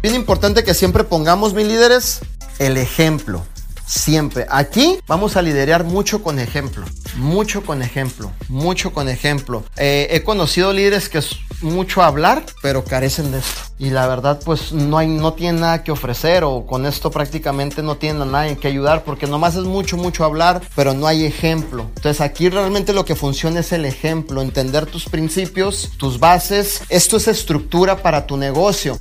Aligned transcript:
Bien 0.00 0.14
importante 0.14 0.64
que 0.64 0.74
siempre 0.74 1.04
pongamos, 1.04 1.54
mis 1.54 1.66
líderes, 1.66 2.20
el 2.58 2.76
ejemplo. 2.76 3.44
Siempre. 3.84 4.46
Aquí 4.50 4.98
vamos 5.06 5.36
a 5.36 5.42
liderar 5.42 5.84
mucho 5.84 6.22
con 6.22 6.38
ejemplo. 6.38 6.84
Mucho 7.16 7.62
con 7.62 7.82
ejemplo. 7.82 8.30
Mucho 8.48 8.92
con 8.92 9.08
ejemplo. 9.08 9.64
Eh, 9.76 10.08
he 10.10 10.22
conocido 10.22 10.72
líderes 10.72 11.08
que 11.08 11.20
mucho 11.62 12.02
hablar, 12.02 12.44
pero 12.62 12.84
carecen 12.84 13.32
de 13.32 13.38
esto. 13.38 13.60
Y 13.78 13.90
la 13.90 14.06
verdad, 14.08 14.40
pues 14.44 14.72
no, 14.72 14.98
hay, 14.98 15.06
no 15.06 15.34
tienen 15.34 15.60
nada 15.60 15.84
que 15.84 15.92
ofrecer 15.92 16.42
o 16.44 16.66
con 16.66 16.84
esto 16.84 17.10
prácticamente 17.10 17.82
no 17.82 17.96
tienen 17.96 18.22
a 18.22 18.24
nadie 18.24 18.56
que 18.56 18.68
ayudar 18.68 19.04
porque 19.04 19.26
nomás 19.26 19.54
es 19.54 19.64
mucho, 19.64 19.96
mucho 19.96 20.24
hablar, 20.24 20.60
pero 20.74 20.94
no 20.94 21.06
hay 21.06 21.24
ejemplo. 21.24 21.86
Entonces 21.96 22.20
aquí 22.20 22.48
realmente 22.48 22.92
lo 22.92 23.04
que 23.04 23.14
funciona 23.14 23.60
es 23.60 23.72
el 23.72 23.84
ejemplo, 23.84 24.42
entender 24.42 24.86
tus 24.86 25.08
principios, 25.08 25.90
tus 25.96 26.18
bases. 26.18 26.82
Esto 26.88 27.16
es 27.18 27.28
estructura 27.28 27.98
para 27.98 28.26
tu 28.26 28.36
negocio. 28.36 28.98